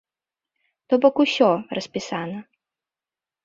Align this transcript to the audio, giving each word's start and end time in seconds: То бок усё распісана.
То 0.93 0.99
бок 1.03 1.15
усё 1.25 1.51
распісана. 1.81 2.39